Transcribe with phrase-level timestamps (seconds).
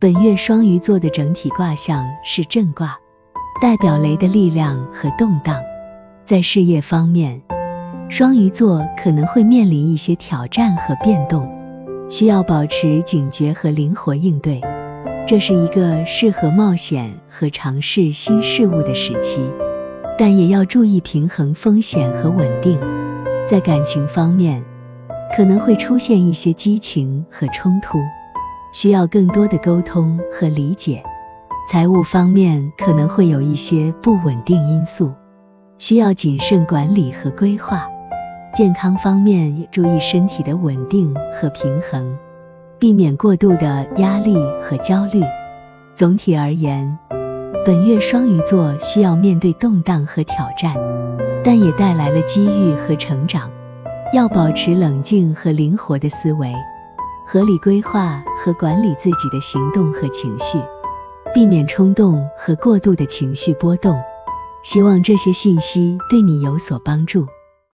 [0.00, 2.98] 本月双鱼座的整体卦象是震卦，
[3.60, 5.60] 代表雷的力量和动荡。
[6.24, 7.42] 在事业方面，
[8.08, 11.46] 双鱼座可能会面临一些挑战和变动，
[12.08, 14.62] 需要保持警觉和灵活应对。
[15.26, 19.42] 这是一个适合冒险和尝试新事物的时期，
[20.16, 22.80] 但也要注意平衡风险和稳定。
[23.46, 24.64] 在感情方面，
[25.36, 27.98] 可能会出现一些激情和冲突，
[28.72, 31.02] 需要更多的沟通和理解。
[31.70, 35.12] 财务方面可能会有一些不稳定因素，
[35.78, 37.88] 需要谨慎管理和规划。
[38.52, 42.16] 健康方面也，注意身体的稳定和平衡，
[42.80, 45.22] 避免过度的压力和焦虑。
[45.94, 46.98] 总体而言，
[47.64, 50.74] 本月双鱼座需要面对动荡和挑战，
[51.44, 53.50] 但也带来了机遇和成长。
[54.12, 56.52] 要保持冷静和灵活的思维，
[57.32, 60.58] 合理规划和管理自己的行动和情绪，
[61.32, 63.96] 避免冲动和过度的情绪波动。
[64.64, 67.28] 希望这些信息对你有所帮助。